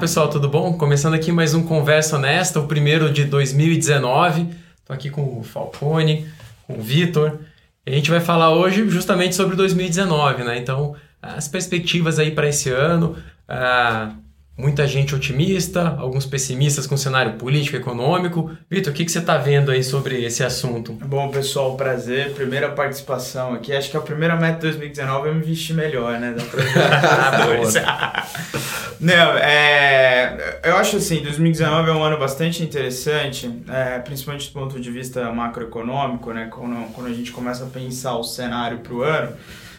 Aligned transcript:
pessoal, 0.00 0.30
tudo 0.30 0.48
bom? 0.48 0.72
Começando 0.78 1.12
aqui 1.12 1.30
mais 1.30 1.52
um 1.52 1.62
Conversa 1.62 2.16
Honesta, 2.16 2.58
o 2.58 2.66
primeiro 2.66 3.12
de 3.12 3.26
2019. 3.26 4.48
Estou 4.78 4.94
aqui 4.94 5.10
com 5.10 5.38
o 5.38 5.42
Falcone, 5.42 6.26
com 6.66 6.78
o 6.78 6.80
Vitor. 6.80 7.38
A 7.86 7.90
gente 7.90 8.10
vai 8.10 8.18
falar 8.18 8.54
hoje 8.54 8.88
justamente 8.88 9.34
sobre 9.34 9.54
2019, 9.56 10.42
né? 10.42 10.56
Então, 10.56 10.96
as 11.20 11.48
perspectivas 11.48 12.18
aí 12.18 12.30
para 12.30 12.48
esse 12.48 12.70
ano, 12.70 13.14
uh, 13.46 14.16
muita 14.60 14.86
gente 14.86 15.14
otimista, 15.14 15.96
alguns 15.98 16.26
pessimistas 16.26 16.86
com 16.86 16.94
o 16.94 16.98
cenário 16.98 17.32
político 17.34 17.76
e 17.76 17.80
econômico. 17.80 18.50
Vitor, 18.70 18.92
o 18.92 18.96
que, 18.96 19.04
que 19.04 19.10
você 19.10 19.18
está 19.18 19.38
vendo 19.38 19.70
aí 19.70 19.82
sobre 19.82 20.22
esse 20.22 20.44
assunto? 20.44 20.92
Bom, 20.92 21.30
pessoal, 21.30 21.76
prazer. 21.76 22.34
Primeira 22.34 22.70
participação 22.70 23.54
aqui. 23.54 23.72
Acho 23.72 23.90
que 23.90 23.96
a 23.96 24.00
primeira 24.00 24.36
meta 24.36 24.70
de 24.70 24.76
2019 24.76 25.28
é 25.28 25.32
me 25.32 25.42
vestir 25.42 25.74
melhor, 25.74 26.20
né? 26.20 26.34
Dá 26.36 26.44
pra 26.44 26.60
Não, 29.00 29.38
é, 29.38 30.60
eu 30.62 30.76
acho 30.76 30.98
assim, 30.98 31.22
2019 31.22 31.88
é 31.88 31.92
um 31.94 32.02
ano 32.02 32.18
bastante 32.18 32.62
interessante, 32.62 33.50
é, 33.66 33.98
principalmente 34.00 34.48
do 34.48 34.52
ponto 34.52 34.78
de 34.78 34.90
vista 34.90 35.32
macroeconômico, 35.32 36.30
né? 36.34 36.48
Quando, 36.50 36.92
quando 36.92 37.06
a 37.06 37.14
gente 37.14 37.32
começa 37.32 37.64
a 37.64 37.66
pensar 37.66 38.16
o 38.16 38.22
cenário 38.22 38.80
para 38.80 38.92
o 38.92 39.02
ano 39.02 39.32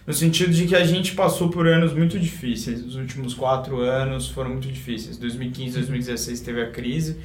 no 0.06 0.14
sentido 0.14 0.52
de 0.52 0.66
que 0.66 0.76
a 0.76 0.84
gente 0.84 1.14
passou 1.14 1.50
por 1.50 1.68
anos 1.68 1.94
muito 1.94 2.20
difíceis. 2.20 2.84
Os 2.84 2.96
últimos 2.96 3.34
quatro 3.34 3.80
anos 3.82 4.30
foram 4.30 4.52
muito 4.52 4.68
difíceis. 4.68 5.18
2015, 5.18 5.78
2016 5.78 6.42
teve 6.42 6.62
a 6.62 6.70
crise, 6.70 7.18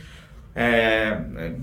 é, 0.55 1.19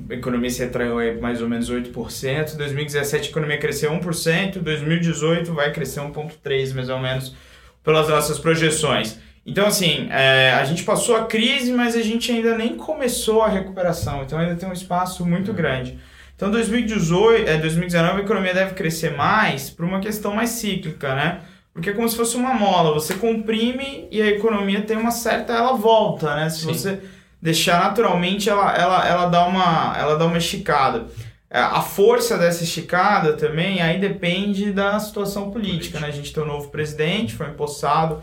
a 0.10 0.14
economia 0.14 0.50
se 0.50 0.60
retraiu 0.60 1.20
mais 1.20 1.42
ou 1.42 1.50
menos 1.50 1.72
8%, 1.72 2.56
2017 2.56 3.28
a 3.28 3.32
economia 3.32 3.58
cresceu 3.58 3.92
1%, 3.92 4.60
2018 4.60 5.52
vai 5.52 5.72
crescer 5.72 6.00
1,3% 6.00 6.76
mais 6.76 6.90
ou 6.90 7.00
menos 7.00 7.36
pelas 7.84 8.08
nossas 8.08 8.38
projeções. 8.38 9.18
Então, 9.46 9.66
assim, 9.66 10.08
é, 10.10 10.52
a 10.52 10.64
gente 10.64 10.84
passou 10.84 11.18
a 11.18 11.26
crise, 11.26 11.74
mas 11.74 11.96
a 11.96 12.02
gente 12.02 12.32
ainda 12.32 12.58
nem 12.58 12.78
começou 12.78 13.42
a 13.42 13.50
recuperação, 13.50 14.24
então 14.24 14.40
ainda 14.40 14.56
tem 14.56 14.70
um 14.70 14.74
espaço 14.74 15.26
muito 15.26 15.50
uhum. 15.50 15.58
grande. 15.58 16.00
Então, 16.44 16.52
2018, 16.52 17.50
é, 17.50 17.58
2019 17.58 18.20
a 18.20 18.24
economia 18.26 18.54
deve 18.54 18.74
crescer 18.74 19.16
mais 19.16 19.70
por 19.70 19.86
uma 19.86 20.02
questão 20.02 20.36
mais 20.36 20.50
cíclica, 20.50 21.16
né? 21.16 21.40
Porque 21.74 21.92
é 21.92 21.94
como 21.94 22.10
se 22.10 22.18
fosse 22.18 22.36
uma 22.36 22.54
mola, 22.54 22.94
você 22.94 23.14
comprime 23.14 24.10
e 24.12 24.22
a 24.22 24.28
economia 24.28 24.82
tem 24.82 24.98
uma 24.98 25.12
certa, 25.12 25.54
ela 25.54 25.72
volta, 25.72 26.36
né? 26.36 26.50
Se 26.50 26.60
Sim. 26.60 26.68
você 26.68 27.00
deixar 27.42 27.80
naturalmente, 27.80 28.50
ela, 28.50 28.76
ela, 28.76 29.08
ela, 29.08 29.26
dá 29.28 29.46
uma, 29.46 29.96
ela 29.98 30.18
dá 30.18 30.26
uma 30.26 30.38
esticada. 30.38 31.08
É, 31.50 31.62
a 31.62 31.82
força 31.82 32.38
dessa 32.38 32.66
esticada 32.66 33.38
também 33.38 33.82
aí 33.82 33.98
depende 33.98 34.74
da 34.74 35.00
situação 35.00 35.50
política, 35.50 35.98
né? 36.02 36.08
A 36.08 36.12
gente 36.12 36.34
tem 36.34 36.44
um 36.44 36.48
novo 36.48 36.68
presidente, 36.68 37.36
foi 37.36 37.48
empossado 37.48 38.20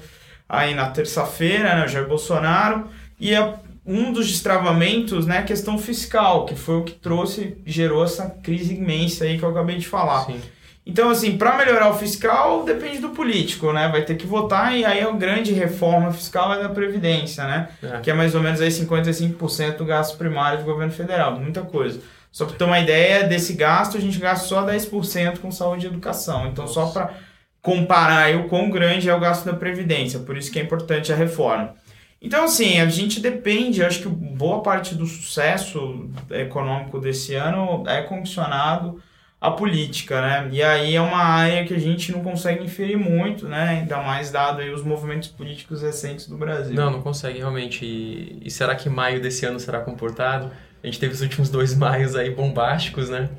aí 0.47 0.75
na 0.75 0.91
terça-feira, 0.91 1.75
né? 1.75 1.87
O 1.87 1.89
Jair 1.89 2.07
Bolsonaro, 2.07 2.87
e 3.19 3.35
a 3.35 3.55
um 3.85 4.13
dos 4.13 4.29
destravamentos 4.29 5.27
né, 5.27 5.37
é 5.37 5.39
a 5.39 5.43
questão 5.43 5.79
fiscal, 5.79 6.45
que 6.45 6.55
foi 6.55 6.77
o 6.77 6.85
que 6.85 6.93
trouxe, 6.93 7.57
gerou 7.65 8.05
essa 8.05 8.29
crise 8.43 8.75
imensa 8.75 9.25
aí 9.25 9.39
que 9.39 9.45
eu 9.45 9.51
acabei 9.51 9.79
de 9.79 9.87
falar. 9.87 10.27
Sim. 10.27 10.41
Então, 10.85 11.11
assim, 11.11 11.37
para 11.37 11.57
melhorar 11.57 11.91
o 11.91 11.95
fiscal, 11.95 12.65
depende 12.65 12.99
do 12.99 13.11
político, 13.11 13.73
né? 13.73 13.89
Vai 13.89 14.03
ter 14.03 14.17
que 14.17 14.27
votar 14.27 14.77
e 14.77 14.85
aí 14.85 15.01
a 15.01 15.11
grande 15.13 15.53
reforma 15.53 16.11
fiscal 16.11 16.53
é 16.55 16.63
da 16.63 16.69
Previdência, 16.69 17.45
né? 17.45 17.69
É. 17.83 18.01
Que 18.01 18.11
é 18.11 18.15
mais 18.15 18.35
ou 18.35 18.43
menos 18.43 18.61
aí 18.61 18.69
55% 18.69 19.77
do 19.77 19.85
gasto 19.85 20.17
primário 20.17 20.59
do 20.59 20.65
governo 20.65 20.93
federal, 20.93 21.39
muita 21.39 21.63
coisa. 21.63 22.01
Só 22.33 22.47
para 22.47 22.57
ter 22.57 22.65
uma 22.65 22.81
ideia 22.81 23.25
desse 23.25 23.53
gasto, 23.53 23.97
a 23.97 24.01
gente 24.01 24.19
gasta 24.19 24.47
só 24.47 24.65
10% 24.65 25.39
com 25.39 25.51
saúde 25.51 25.87
e 25.87 25.89
educação. 25.89 26.47
Então, 26.47 26.65
Nossa. 26.65 26.75
só 26.75 26.87
para 26.87 27.15
comparar 27.61 28.25
aí 28.25 28.37
o 28.37 28.49
quão 28.49 28.71
grande 28.71 29.09
é 29.09 29.15
o 29.15 29.21
gasto 29.21 29.45
da 29.45 29.53
Previdência, 29.53 30.21
por 30.21 30.37
isso 30.37 30.51
que 30.51 30.59
é 30.59 30.63
importante 30.63 31.13
a 31.13 31.17
reforma. 31.17 31.75
Então, 32.23 32.45
assim, 32.45 32.79
a 32.79 32.87
gente 32.87 33.19
depende, 33.19 33.83
acho 33.83 34.03
que 34.03 34.09
boa 34.09 34.63
parte 34.63 34.95
do 34.95 35.07
sucesso 35.07 36.11
econômico 36.31 37.01
desse 37.01 37.35
ano 37.35 37.83
é 37.87 38.03
condicionado 38.03 39.01
à 39.41 39.51
política, 39.51 40.21
né? 40.21 40.49
E 40.53 40.63
aí 40.63 40.95
é 40.95 41.01
uma 41.01 41.17
área 41.17 41.65
que 41.65 41.73
a 41.73 41.79
gente 41.79 42.13
não 42.13 42.23
consegue 42.23 42.63
inferir 42.63 42.99
muito, 42.99 43.49
né? 43.49 43.81
Ainda 43.81 44.03
mais 44.03 44.31
dado 44.31 44.61
aí 44.61 44.71
os 44.71 44.85
movimentos 44.85 45.29
políticos 45.29 45.81
recentes 45.81 46.27
do 46.27 46.37
Brasil. 46.37 46.75
Não, 46.75 46.91
não 46.91 47.01
consegue 47.01 47.39
realmente. 47.39 47.87
E, 47.87 48.39
e 48.45 48.51
será 48.51 48.75
que 48.75 48.91
maio 48.91 49.23
desse 49.23 49.47
ano 49.47 49.59
será 49.59 49.81
comportado? 49.81 50.51
A 50.83 50.87
gente 50.87 51.01
teve 51.01 51.15
os 51.15 51.23
últimos 51.23 51.49
dois 51.49 51.73
maios 51.77 52.15
aí 52.15 52.29
bombásticos, 52.35 53.09
né? 53.09 53.31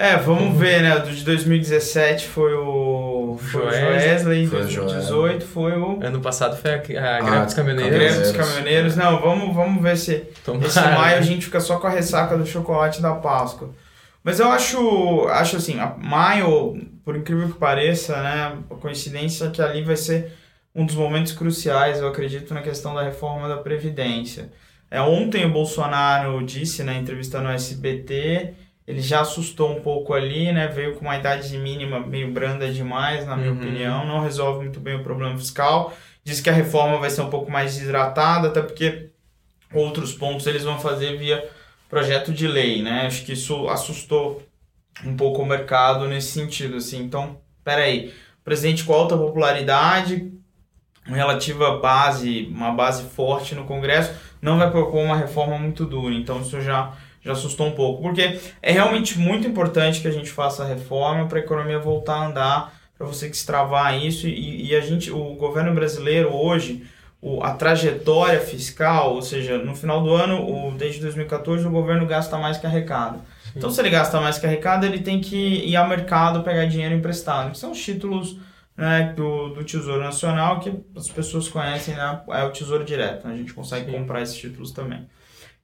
É, 0.00 0.16
vamos 0.16 0.56
ver, 0.56 0.80
né? 0.80 0.96
Do 1.00 1.10
de 1.10 1.24
2017 1.24 2.28
foi 2.28 2.54
o, 2.54 3.36
foi 3.36 3.66
o 3.66 3.72
Joesley, 3.72 4.46
2018 4.46 5.44
foi 5.44 5.72
o... 5.72 5.98
Ano 6.00 6.20
passado 6.20 6.56
foi 6.56 6.70
a, 6.70 6.76
a 6.76 6.78
greve 6.78 7.36
ah, 7.36 7.44
dos 7.44 7.54
caminhoneiros. 7.54 7.96
A 7.96 7.98
greve 7.98 8.18
dos 8.20 8.30
caminhoneiros. 8.30 8.94
Não, 8.94 9.20
vamos, 9.20 9.52
vamos 9.52 9.82
ver 9.82 9.96
se 9.96 10.18
Tomara. 10.44 10.68
esse 10.68 10.80
maio 10.80 11.18
a 11.18 11.20
gente 11.20 11.46
fica 11.46 11.58
só 11.58 11.80
com 11.80 11.88
a 11.88 11.90
ressaca 11.90 12.38
do 12.38 12.46
chocolate 12.46 13.02
da 13.02 13.12
Páscoa. 13.16 13.74
Mas 14.22 14.38
eu 14.38 14.48
acho, 14.52 15.26
acho 15.30 15.56
assim, 15.56 15.76
maio, 15.98 16.80
por 17.04 17.16
incrível 17.16 17.48
que 17.48 17.58
pareça, 17.58 18.22
né? 18.22 18.56
A 18.70 18.74
coincidência 18.76 19.46
é 19.46 19.50
que 19.50 19.60
ali 19.60 19.82
vai 19.82 19.96
ser 19.96 20.32
um 20.72 20.86
dos 20.86 20.94
momentos 20.94 21.32
cruciais, 21.32 21.98
eu 21.98 22.06
acredito, 22.06 22.54
na 22.54 22.62
questão 22.62 22.94
da 22.94 23.02
reforma 23.02 23.48
da 23.48 23.56
Previdência. 23.56 24.48
É, 24.88 25.00
ontem 25.00 25.44
o 25.44 25.50
Bolsonaro 25.50 26.40
disse 26.46 26.84
na 26.84 26.94
entrevista 26.94 27.40
no 27.40 27.50
SBT 27.50 28.54
ele 28.88 29.02
já 29.02 29.20
assustou 29.20 29.70
um 29.70 29.82
pouco 29.82 30.14
ali, 30.14 30.50
né? 30.50 30.66
Veio 30.66 30.94
com 30.94 31.02
uma 31.02 31.18
idade 31.18 31.58
mínima 31.58 32.00
meio 32.00 32.32
branda 32.32 32.72
demais, 32.72 33.26
na 33.26 33.36
minha 33.36 33.52
uhum. 33.52 33.58
opinião. 33.58 34.06
Não 34.06 34.18
resolve 34.18 34.60
muito 34.60 34.80
bem 34.80 34.94
o 34.94 35.02
problema 35.02 35.36
fiscal. 35.36 35.92
Diz 36.24 36.40
que 36.40 36.48
a 36.48 36.54
reforma 36.54 36.96
vai 36.96 37.10
ser 37.10 37.20
um 37.20 37.28
pouco 37.28 37.50
mais 37.50 37.74
desidratada, 37.74 38.48
até 38.48 38.62
porque 38.62 39.10
outros 39.74 40.14
pontos 40.14 40.46
eles 40.46 40.64
vão 40.64 40.80
fazer 40.80 41.18
via 41.18 41.46
projeto 41.86 42.32
de 42.32 42.48
lei, 42.48 42.80
né? 42.80 43.02
Acho 43.06 43.26
que 43.26 43.34
isso 43.34 43.68
assustou 43.68 44.42
um 45.04 45.14
pouco 45.14 45.42
o 45.42 45.46
mercado 45.46 46.08
nesse 46.08 46.28
sentido, 46.28 46.78
assim. 46.78 47.02
Então, 47.02 47.36
peraí, 47.62 48.14
presidente 48.42 48.84
com 48.84 48.94
alta 48.94 49.18
popularidade, 49.18 50.32
relativa 51.04 51.76
base, 51.76 52.48
uma 52.50 52.72
base 52.72 53.02
forte 53.10 53.54
no 53.54 53.64
Congresso, 53.64 54.14
não 54.40 54.56
vai 54.56 54.70
propor 54.70 55.04
uma 55.04 55.16
reforma 55.16 55.58
muito 55.58 55.84
dura. 55.84 56.14
Então, 56.14 56.40
isso 56.40 56.58
já 56.62 56.96
já 57.22 57.32
assustou 57.32 57.66
um 57.66 57.72
pouco, 57.72 58.02
porque 58.02 58.38
é 58.62 58.72
realmente 58.72 59.18
muito 59.18 59.46
importante 59.46 60.00
que 60.00 60.08
a 60.08 60.12
gente 60.12 60.30
faça 60.30 60.62
a 60.62 60.66
reforma 60.66 61.26
para 61.26 61.38
a 61.38 61.42
economia 61.42 61.78
voltar 61.78 62.14
a 62.14 62.26
andar, 62.26 62.78
para 62.96 63.06
você 63.06 63.28
destravar 63.28 63.96
isso 63.96 64.26
e, 64.26 64.70
e, 64.70 64.76
a 64.76 64.80
gente, 64.80 65.10
o 65.10 65.34
governo 65.34 65.72
brasileiro 65.72 66.34
hoje, 66.34 66.84
o, 67.22 67.42
a 67.44 67.52
trajetória 67.52 68.40
fiscal, 68.40 69.14
ou 69.14 69.22
seja, 69.22 69.58
no 69.58 69.74
final 69.74 70.02
do 70.02 70.12
ano, 70.12 70.68
o, 70.68 70.72
desde 70.76 71.00
2014, 71.00 71.66
o 71.66 71.70
governo 71.70 72.06
gasta 72.06 72.36
mais 72.36 72.58
que 72.58 72.66
arrecada. 72.66 73.18
Sim. 73.44 73.52
Então, 73.56 73.70
se 73.70 73.80
ele 73.80 73.90
gasta 73.90 74.20
mais 74.20 74.38
que 74.38 74.46
arrecada, 74.46 74.84
ele 74.84 74.98
tem 74.98 75.20
que 75.20 75.36
ir 75.36 75.76
ao 75.76 75.88
mercado 75.88 76.42
pegar 76.42 76.66
dinheiro 76.66 76.94
emprestado, 76.94 77.52
que 77.52 77.58
são 77.58 77.70
os 77.70 77.82
títulos 77.82 78.36
né, 78.76 79.12
do, 79.16 79.50
do 79.50 79.64
Tesouro 79.64 80.02
Nacional, 80.02 80.60
que 80.60 80.72
as 80.96 81.08
pessoas 81.08 81.48
conhecem, 81.48 81.94
né, 81.94 82.20
é 82.30 82.44
o 82.44 82.50
Tesouro 82.50 82.84
Direto. 82.84 83.26
Né, 83.26 83.34
a 83.34 83.36
gente 83.36 83.52
consegue 83.52 83.90
Sim. 83.90 83.98
comprar 83.98 84.22
esses 84.22 84.36
títulos 84.36 84.72
também. 84.72 85.06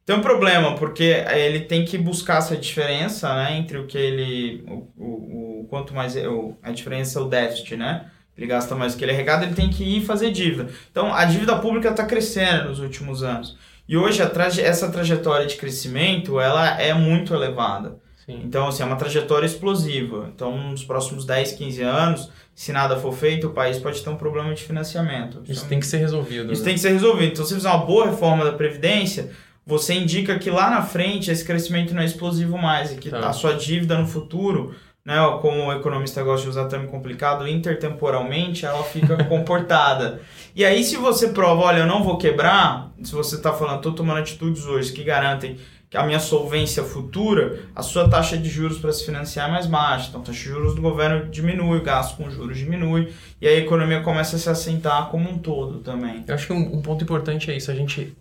Tem 0.05 0.15
um 0.15 0.21
problema, 0.21 0.75
porque 0.75 1.25
ele 1.35 1.61
tem 1.61 1.85
que 1.85 1.97
buscar 1.97 2.39
essa 2.39 2.57
diferença, 2.57 3.35
né, 3.35 3.57
entre 3.57 3.79
o 3.79 3.87
que 3.87 3.97
ele, 3.97 4.63
o, 4.69 4.87
o, 4.97 5.61
o 5.61 5.67
quanto 5.69 5.95
mais, 5.95 6.15
o, 6.17 6.55
a 6.63 6.71
diferença 6.71 7.19
é 7.19 7.23
o 7.23 7.27
déficit, 7.27 7.77
né, 7.77 8.11
ele 8.37 8.47
gasta 8.47 8.75
mais 8.75 8.93
do 8.93 8.99
que 8.99 9.05
ele 9.05 9.13
arrecada, 9.13 9.47
ele 9.47 9.55
tem 9.55 9.71
que 9.71 9.83
ir 9.83 10.05
fazer 10.05 10.31
dívida. 10.31 10.69
Então, 10.91 11.15
a 11.15 11.25
dívida 11.25 11.57
pública 11.57 11.89
está 11.91 12.05
crescendo 12.05 12.69
nos 12.69 12.81
últimos 12.81 13.23
anos. 13.23 13.57
E 13.89 13.97
hoje, 13.97 14.25
traje 14.31 14.61
essa 14.61 14.91
trajetória 14.91 15.47
de 15.47 15.57
crescimento, 15.57 16.41
ela 16.41 16.81
é 16.81 16.93
muito 16.93 17.33
elevada. 17.33 17.97
Sim. 18.27 18.41
Então, 18.45 18.69
assim, 18.69 18.83
é 18.83 18.87
uma 18.87 18.97
trajetória 18.97 19.47
explosiva. 19.47 20.31
Então, 20.35 20.71
nos 20.71 20.83
próximos 20.83 21.27
10, 21.27 21.53
15 21.53 21.83
anos, 21.83 22.31
se 22.55 22.73
nada 22.73 22.97
for 22.97 23.13
feito, 23.13 23.49
o 23.49 23.51
país 23.51 23.79
pode 23.79 24.03
ter 24.03 24.09
um 24.09 24.17
problema 24.17 24.55
de 24.55 24.63
financiamento. 24.63 25.43
Isso 25.45 25.61
então, 25.61 25.69
tem 25.69 25.81
que 25.81 25.87
ser 25.87 25.99
resolvido. 25.99 26.51
Isso 26.51 26.63
né? 26.63 26.67
tem 26.67 26.75
que 26.75 26.81
ser 26.81 26.91
resolvido. 26.91 27.33
Então, 27.33 27.45
se 27.45 27.55
fizer 27.55 27.69
uma 27.69 27.85
boa 27.85 28.07
reforma 28.07 28.45
da 28.45 28.53
Previdência, 28.53 29.31
você 29.67 29.95
indica 29.95 30.39
que 30.39 30.51
lá 30.51 30.71
na 30.71 30.83
frente 30.83 31.31
esse 31.31 31.45
crescimento 31.45 31.95
não 31.95 32.03
é 32.03 32.05
explosivo 32.05 32.59
mais 32.59 32.93
e 32.93 32.97
que 32.97 33.11
tá. 33.11 33.29
a 33.29 33.33
sua 33.33 33.55
dívida 33.55 33.99
no 33.99 34.07
futuro, 34.07 34.75
né, 35.05 35.17
como 35.41 35.67
o 35.67 35.73
economista 35.73 36.23
gosta 36.23 36.45
de 36.45 36.51
usar 36.51 36.67
termo 36.67 36.89
complicado, 36.89 37.47
intertemporalmente, 37.47 38.67
ela 38.67 38.83
fica 38.85 39.23
comportada. 39.25 40.21
E 40.55 40.65
aí 40.65 40.85
se 40.85 40.97
você 40.97 41.29
prova, 41.29 41.63
olha, 41.63 41.79
eu 41.79 41.87
não 41.87 42.03
vou 42.03 42.19
quebrar, 42.19 42.93
se 43.03 43.13
você 43.13 43.37
está 43.37 43.53
falando, 43.53 43.79
estou 43.79 43.93
tomando 43.93 44.19
atitudes 44.19 44.65
hoje 44.67 44.93
que 44.93 45.03
garantem 45.03 45.59
que 45.95 45.99
a 45.99 46.05
minha 46.05 46.19
solvência 46.19 46.83
futura, 46.83 47.61
a 47.73 47.81
sua 47.81 48.09
taxa 48.09 48.37
de 48.37 48.49
juros 48.49 48.79
para 48.79 48.93
se 48.93 49.05
financiar 49.05 49.49
é 49.49 49.53
mais 49.53 49.67
baixa. 49.67 50.09
Então, 50.09 50.23
a 50.23 50.25
taxa 50.25 50.41
de 50.41 50.49
juros 50.49 50.75
do 50.75 50.83
governo 50.83 51.31
diminui, 51.31 51.79
o 51.79 51.83
gasto 51.83 52.17
com 52.17 52.29
juros 52.29 52.59
diminui, 52.59 53.13
e 53.41 53.47
aí 53.47 53.59
a 53.59 53.61
economia 53.61 54.01
começa 54.01 54.35
a 54.35 54.39
se 54.41 54.49
assentar 54.49 55.09
como 55.09 55.31
um 55.31 55.39
todo 55.39 55.79
também. 55.79 56.25
Eu 56.27 56.35
acho 56.35 56.49
que 56.49 56.53
um, 56.53 56.79
um 56.79 56.83
ponto 56.83 57.05
importante 57.05 57.49
é 57.49 57.57
isso, 57.57 57.71
a 57.71 57.75
gente 57.77 58.13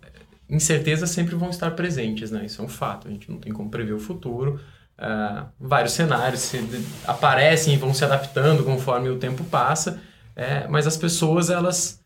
incertezas 0.48 1.10
sempre 1.10 1.34
vão 1.34 1.50
estar 1.50 1.70
presentes, 1.72 2.30
né? 2.30 2.44
Isso 2.44 2.60
é 2.60 2.64
um 2.64 2.68
fato, 2.68 3.08
a 3.08 3.10
gente 3.10 3.30
não 3.30 3.38
tem 3.38 3.52
como 3.52 3.70
prever 3.70 3.92
o 3.92 3.98
futuro. 3.98 4.60
Uh, 4.96 5.46
vários 5.58 5.92
cenários 5.92 6.40
se, 6.40 6.58
aparecem 7.04 7.74
e 7.74 7.76
vão 7.76 7.92
se 7.92 8.04
adaptando 8.04 8.62
conforme 8.62 9.08
o 9.08 9.18
tempo 9.18 9.42
passa, 9.44 10.00
é, 10.36 10.68
mas 10.68 10.86
as 10.86 10.96
pessoas 10.96 11.50
elas 11.50 12.00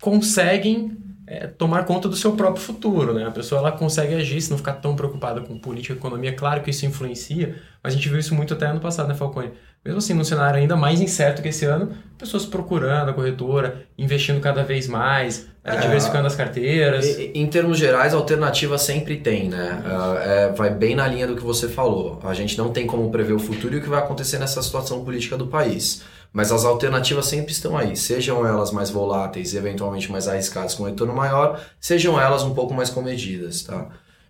conseguem 0.00 0.96
é, 1.26 1.46
tomar 1.46 1.84
conta 1.84 2.08
do 2.08 2.16
seu 2.16 2.32
próprio 2.32 2.62
futuro, 2.62 3.14
né? 3.14 3.24
A 3.24 3.30
pessoa 3.30 3.60
ela 3.60 3.72
consegue 3.72 4.14
agir 4.14 4.40
se 4.40 4.50
não 4.50 4.58
ficar 4.58 4.74
tão 4.74 4.96
preocupada 4.96 5.40
com 5.40 5.58
política 5.58 5.94
e 5.94 5.96
economia. 5.96 6.34
Claro 6.34 6.62
que 6.62 6.70
isso 6.70 6.84
influencia, 6.84 7.60
mas 7.82 7.92
a 7.92 7.96
gente 7.96 8.08
viu 8.08 8.18
isso 8.18 8.34
muito 8.34 8.54
até 8.54 8.66
ano 8.66 8.80
passado, 8.80 9.08
né, 9.08 9.14
Falcone? 9.14 9.52
Mesmo 9.84 9.98
assim, 9.98 10.12
num 10.12 10.24
cenário 10.24 10.60
ainda 10.60 10.76
mais 10.76 11.00
incerto 11.00 11.40
que 11.40 11.48
esse 11.48 11.64
ano, 11.64 11.92
pessoas 12.18 12.44
procurando 12.44 13.08
a 13.08 13.14
corretora, 13.14 13.86
investindo 13.96 14.38
cada 14.38 14.62
vez 14.62 14.86
mais, 14.86 15.48
é, 15.64 15.74
diversificando 15.76 16.26
as 16.26 16.34
carteiras. 16.34 17.06
Em, 17.34 17.46
termos 17.46 17.78
gerais, 17.78 18.12
alternativa 18.12 18.76
sempre 18.76 19.16
tem, 19.16 19.48
né? 19.48 19.82
É, 20.22 20.52
vai 20.52 20.68
bem 20.68 20.94
na 20.94 21.08
linha 21.08 21.26
do 21.26 21.34
que 21.34 21.42
você 21.42 21.66
falou. 21.66 22.20
A 22.24 22.34
gente 22.34 22.58
não 22.58 22.70
tem 22.70 22.86
como 22.86 23.10
prever 23.10 23.32
o 23.32 23.38
futuro 23.38 23.74
e 23.74 23.78
o 23.78 23.82
que 23.82 23.88
vai 23.88 24.00
acontecer 24.00 24.38
nessa 24.38 24.62
situação 24.62 25.02
política 25.02 25.36
do 25.36 25.46
país. 25.46 26.02
Mas 26.30 26.52
as 26.52 26.64
alternativas 26.64 27.26
sempre 27.26 27.50
estão 27.50 27.76
aí, 27.76 27.96
sejam 27.96 28.46
elas 28.46 28.70
mais 28.70 28.90
voláteis 28.90 29.52
e 29.52 29.56
eventualmente 29.56 30.12
mais 30.12 30.28
arriscadas 30.28 30.74
com 30.74 30.84
retorno 30.84 31.14
maior, 31.14 31.60
sejam 31.80 32.20
elas 32.20 32.42
um 32.42 32.54
pouco 32.54 32.72
mais 32.72 32.88
comedidas, 32.90 33.62
tá? 33.62 33.88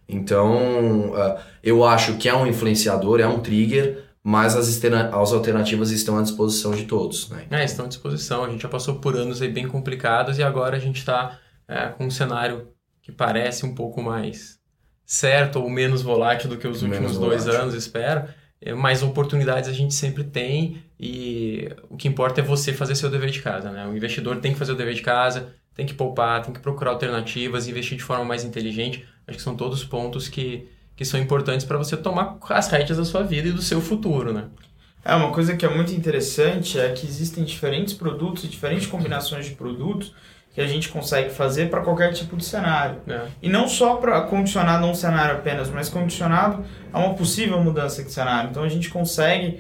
Então, 0.08 1.11
uh, 1.11 1.38
eu 1.62 1.85
acho 1.85 2.14
que 2.14 2.29
é 2.29 2.35
um 2.35 2.47
influenciador, 2.47 3.20
é 3.20 3.26
um 3.26 3.38
trigger, 3.38 4.09
mas 4.22 4.55
as, 4.55 4.69
as 4.69 5.32
alternativas 5.32 5.90
estão 5.90 6.19
à 6.19 6.22
disposição 6.22 6.72
de 6.72 6.84
todos. 6.84 7.28
Né? 7.31 7.46
É, 7.50 7.64
estão 7.64 7.87
à 7.87 7.88
disposição. 7.88 8.44
A 8.44 8.50
gente 8.50 8.62
já 8.62 8.69
passou 8.69 8.96
por 8.96 9.17
anos 9.17 9.40
aí 9.40 9.50
bem 9.50 9.67
complicados 9.67 10.38
e 10.38 10.43
agora 10.43 10.76
a 10.76 10.81
gente 10.81 10.99
está 10.99 11.38
é, 11.67 11.88
com 11.88 12.06
um 12.06 12.11
cenário 12.11 12.69
que 13.02 13.11
parece 13.11 13.64
um 13.64 13.75
pouco 13.75 14.02
mais 14.02 14.58
certo 15.06 15.58
ou 15.58 15.69
menos 15.69 16.02
volátil 16.02 16.49
do 16.49 16.56
que 16.56 16.69
os 16.69 16.82
últimos 16.82 17.19
dois 17.19 17.49
anos, 17.49 17.75
espero. 17.75 18.28
É, 18.61 18.75
mais 18.75 19.02
oportunidades 19.02 19.69
a 19.69 19.72
gente 19.72 19.94
sempre 19.94 20.23
tem 20.23 20.82
e 20.99 21.69
o 21.88 21.96
que 21.96 22.06
importa 22.06 22.40
é 22.40 22.44
você 22.44 22.73
fazer 22.75 22.94
seu 22.94 23.11
dever 23.11 23.31
de 23.31 23.40
casa, 23.40 23.70
né? 23.70 23.87
O 23.87 23.96
investidor 23.96 24.37
tem 24.37 24.52
que 24.52 24.58
fazer 24.58 24.73
o 24.73 24.76
dever 24.76 24.94
de 24.94 25.02
casa, 25.02 25.55
tem 25.75 25.87
que 25.87 25.94
poupar, 25.94 26.43
tem 26.43 26.52
que 26.52 26.61
procurar 26.61 26.90
alternativas, 26.90 27.66
investir 27.66 27.96
de 27.96 28.05
forma 28.05 28.25
mais 28.25 28.44
inteligente. 28.44 29.05
Acho 29.26 29.38
que 29.38 29.43
são 29.43 29.56
todos 29.56 29.82
pontos 29.82 30.28
que, 30.28 30.69
que 31.00 31.05
são 31.06 31.19
importantes 31.19 31.64
para 31.64 31.79
você 31.79 31.97
tomar 31.97 32.37
as 32.50 32.69
rédeas 32.69 32.99
da 32.99 33.06
sua 33.06 33.23
vida 33.23 33.49
e 33.49 33.52
do 33.52 33.62
seu 33.62 33.81
futuro, 33.81 34.35
né? 34.35 34.49
É, 35.02 35.14
uma 35.14 35.32
coisa 35.32 35.56
que 35.56 35.64
é 35.64 35.75
muito 35.75 35.94
interessante 35.94 36.79
é 36.79 36.91
que 36.91 37.06
existem 37.06 37.43
diferentes 37.43 37.94
produtos 37.94 38.44
e 38.44 38.49
diferentes 38.49 38.87
combinações 38.87 39.47
de 39.47 39.52
produtos 39.52 40.14
que 40.55 40.61
a 40.61 40.67
gente 40.67 40.91
consegue 40.91 41.31
fazer 41.31 41.70
para 41.70 41.81
qualquer 41.81 42.12
tipo 42.12 42.37
de 42.37 42.44
cenário. 42.44 43.00
É. 43.08 43.29
E 43.41 43.49
não 43.49 43.67
só 43.67 43.94
para 43.94 44.20
condicionado 44.20 44.85
a 44.85 44.91
um 44.91 44.94
cenário 44.94 45.37
apenas, 45.37 45.70
mas 45.70 45.88
condicionado 45.88 46.62
a 46.93 46.99
uma 46.99 47.14
possível 47.14 47.58
mudança 47.64 48.05
de 48.05 48.12
cenário. 48.12 48.50
Então 48.50 48.62
a 48.62 48.69
gente 48.69 48.91
consegue 48.91 49.58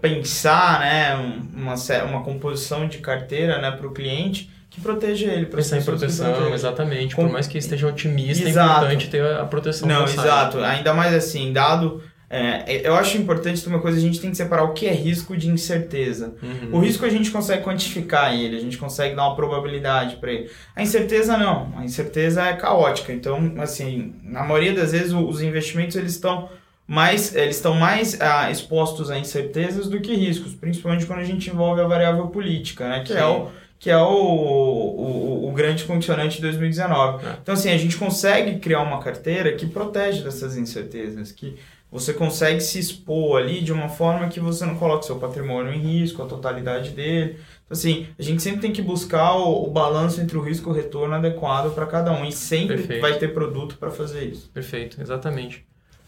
pensar 0.00 0.80
né, 0.80 1.14
uma, 1.54 1.74
uma 2.04 2.24
composição 2.24 2.88
de 2.88 3.00
carteira 3.00 3.60
né, 3.60 3.70
para 3.70 3.86
o 3.86 3.92
cliente 3.92 4.50
que 4.70 4.80
proteja 4.80 5.26
ele. 5.26 5.46
Pensar 5.46 5.78
em 5.78 5.82
proteção, 5.82 6.54
exatamente. 6.54 7.16
Com... 7.16 7.24
Por 7.24 7.32
mais 7.32 7.46
que 7.46 7.58
esteja 7.58 7.88
otimista, 7.88 8.46
é 8.46 8.50
exato. 8.50 8.70
é 8.70 8.76
importante 8.76 9.10
ter 9.10 9.26
a 9.26 9.44
proteção. 9.44 9.88
Não, 9.88 10.04
exato. 10.04 10.58
Ainda 10.60 10.94
mais 10.94 11.12
assim, 11.12 11.52
dado 11.52 12.00
é, 12.32 12.86
eu 12.86 12.94
acho 12.94 13.18
importante 13.18 13.66
uma 13.66 13.80
coisa, 13.80 13.98
a 13.98 14.00
gente 14.00 14.20
tem 14.20 14.30
que 14.30 14.36
separar 14.36 14.62
o 14.62 14.72
que 14.72 14.86
é 14.86 14.92
risco 14.92 15.36
de 15.36 15.48
incerteza. 15.48 16.32
Uhum. 16.40 16.76
O 16.76 16.78
risco 16.78 17.04
a 17.04 17.08
gente 17.08 17.28
consegue 17.28 17.64
quantificar 17.64 18.32
ele, 18.32 18.56
a 18.56 18.60
gente 18.60 18.78
consegue 18.78 19.16
dar 19.16 19.26
uma 19.26 19.34
probabilidade 19.34 20.14
para 20.14 20.30
ele. 20.30 20.48
A 20.76 20.80
incerteza 20.80 21.36
não, 21.36 21.74
a 21.76 21.84
incerteza 21.84 22.46
é 22.46 22.52
caótica. 22.52 23.12
Então, 23.12 23.54
assim, 23.58 24.14
na 24.22 24.44
maioria 24.44 24.72
das 24.72 24.92
vezes 24.92 25.12
os 25.12 25.42
investimentos 25.42 25.96
eles 25.96 26.12
estão 26.12 26.48
mais, 26.86 27.34
eles 27.34 27.56
estão 27.56 27.74
mais 27.74 28.20
ah, 28.20 28.48
expostos 28.48 29.10
a 29.10 29.18
incertezas 29.18 29.88
do 29.88 30.00
que 30.00 30.14
riscos, 30.14 30.54
principalmente 30.54 31.06
quando 31.06 31.20
a 31.20 31.24
gente 31.24 31.50
envolve 31.50 31.80
a 31.80 31.86
variável 31.88 32.28
política, 32.28 32.88
né? 32.88 33.02
Que 33.04 33.12
é 33.12 33.16
Sim. 33.16 33.22
é 33.22 33.26
o 33.26 33.48
que 33.80 33.88
é 33.88 33.96
o, 33.96 34.12
o, 34.12 35.48
o, 35.48 35.52
grande 35.52 35.84
condicionante 35.84 36.36
de 36.36 36.42
2019. 36.42 37.24
É. 37.24 37.38
Então, 37.42 37.54
assim, 37.54 37.70
a 37.70 37.78
gente 37.78 37.96
consegue 37.96 38.58
criar 38.58 38.82
uma 38.82 39.00
carteira 39.00 39.56
que 39.56 39.64
protege 39.64 40.22
dessas 40.22 40.54
incertezas, 40.54 41.32
que 41.32 41.56
você 41.90 42.12
consegue 42.12 42.60
se 42.60 42.78
expor 42.78 43.40
ali 43.40 43.62
de 43.62 43.72
uma 43.72 43.88
forma 43.88 44.28
que 44.28 44.38
você 44.38 44.66
não 44.66 44.76
coloque 44.76 45.06
seu 45.06 45.16
patrimônio 45.16 45.72
em 45.72 45.78
risco, 45.78 46.22
a 46.22 46.26
totalidade 46.26 46.90
dele. 46.90 47.38
Então, 47.64 47.72
assim, 47.72 48.06
a 48.18 48.22
gente 48.22 48.42
sempre 48.42 48.60
tem 48.60 48.70
que 48.70 48.82
buscar 48.82 49.32
o, 49.34 49.64
o 49.64 49.70
balanço 49.70 50.20
entre 50.20 50.36
o 50.36 50.42
risco 50.42 50.68
e 50.68 50.72
o 50.72 50.74
retorno 50.74 51.14
adequado 51.14 51.74
para 51.74 51.86
cada 51.86 52.12
um. 52.12 52.22
E 52.22 52.30
sempre 52.30 52.76
Perfeito. 52.76 53.00
vai 53.00 53.18
ter 53.18 53.32
produto 53.32 53.78
para 53.78 53.90
fazer 53.90 54.24
isso. 54.24 54.50
Perfeito, 54.52 55.00
exatamente. 55.00 55.64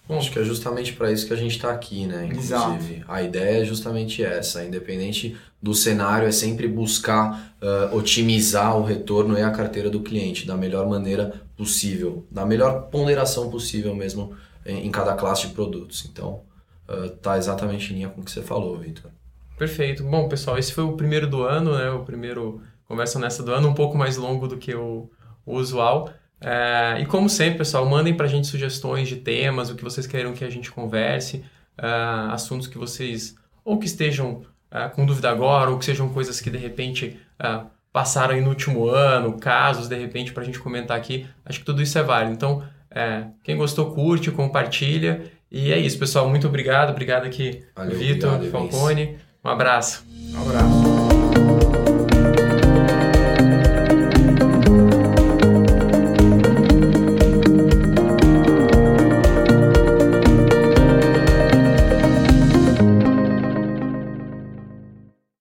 Bom, 0.09 0.19
Acho 0.19 0.33
que 0.33 0.39
é 0.39 0.45
justamente 0.45 0.93
para 0.93 1.13
isso 1.13 1.27
que 1.27 1.33
a 1.33 1.37
gente 1.37 1.53
está 1.53 1.71
aqui, 1.71 2.07
né? 2.07 2.27
Inclusive, 2.27 2.97
Exato. 2.97 3.05
a 3.07 3.23
ideia 3.23 3.63
é 3.63 3.65
justamente 3.65 4.23
essa. 4.23 4.65
Independente 4.65 5.37
do 5.61 5.75
cenário, 5.75 6.27
é 6.27 6.33
sempre 6.33 6.67
buscar 6.67 7.55
uh, 7.63 7.97
otimizar 7.97 8.77
o 8.77 8.83
retorno 8.83 9.39
e 9.39 9.43
a 9.43 9.51
carteira 9.51 9.89
do 9.89 10.01
cliente 10.01 10.47
da 10.47 10.57
melhor 10.57 10.89
maneira 10.89 11.41
possível, 11.57 12.27
da 12.31 12.45
melhor 12.45 12.89
ponderação 12.91 13.49
possível 13.49 13.95
mesmo 13.95 14.35
em, 14.67 14.91
cada 14.91 15.15
classe 15.15 15.47
de 15.47 15.55
produtos. 15.55 16.05
Então, 16.11 16.43
está 17.05 17.35
uh, 17.35 17.37
exatamente 17.37 17.93
em 17.93 17.97
linha 17.97 18.09
com 18.09 18.21
o 18.21 18.25
que 18.25 18.31
você 18.31 18.43
falou, 18.43 18.77
Victor. 18.77 19.11
Perfeito. 19.57 20.03
Bom, 20.03 20.29
pessoal, 20.29 20.59
esse 20.59 20.73
foi 20.73 20.83
o 20.83 20.97
primeiro 20.97 21.29
do 21.29 21.43
ano, 21.43 21.79
né? 21.79 21.91
O 21.91 22.05
primeiro 22.05 22.61
Conversa 22.89 23.19
Nessa 23.19 23.43
do 23.43 23.53
ano, 23.53 23.69
um 23.69 23.75
pouco 23.75 23.97
mais 23.97 24.17
longo 24.17 24.49
do 24.49 24.59
que 24.59 24.75
o, 24.75 25.09
o 25.47 25.55
usual. 25.55 26.11
É, 26.43 27.01
e 27.01 27.07
como 27.07 27.29
sempre, 27.29 27.59
pessoal, 27.59 27.87
mandem 27.87 28.15
para 28.15 28.27
a 28.27 28.29
gente 28.29 28.47
sugestões 28.47 29.09
de 29.09 29.17
temas, 29.17 29.71
o 29.71 29.77
que 29.77 29.85
vocês 29.85 30.07
queiram 30.07 30.33
que 30.33 30.45
a 30.45 30.51
gente 30.51 30.71
converse, 30.71 31.45
é, 31.79 31.87
assuntos 32.31 32.67
que 32.67 32.77
vocês 32.77 33.37
ou 33.65 33.79
que 33.79 33.87
estejam 33.87 34.43
é, 34.71 34.89
com 34.89 35.07
dúvida 35.07 35.31
agora, 35.31 35.71
ou 35.71 35.79
que 35.79 35.85
sejam 35.85 36.09
coisas 36.09 36.41
que 36.41 36.51
de 36.51 36.59
repente 36.59 37.19
passaram 37.93 38.35
aí 38.35 38.41
no 38.41 38.49
último 38.49 38.87
ano, 38.89 39.37
casos 39.39 39.89
de 39.89 39.97
repente 39.97 40.33
para 40.33 40.43
a 40.43 40.47
gente 40.47 40.59
comentar 40.59 40.97
aqui. 40.97 41.27
Acho 41.45 41.61
que 41.61 41.65
tudo 41.65 41.83
isso 41.83 41.99
é 41.99 42.03
válido. 42.03 42.33
Então, 42.33 42.63
quem 43.43 43.57
gostou, 43.57 43.93
curte, 43.93 44.31
compartilha. 44.31 45.25
E 45.51 45.73
é 45.73 45.79
isso, 45.79 45.99
pessoal. 45.99 46.29
Muito 46.29 46.47
obrigado. 46.47 46.91
Obrigado 46.91 47.27
aqui, 47.27 47.65
Vitor, 47.91 48.41
Falcone. 48.45 49.19
Um 49.45 49.49
abraço. 49.49 50.05
Um 50.33 50.41
abraço. 50.41 50.82